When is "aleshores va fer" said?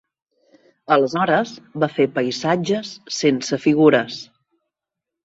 0.93-2.07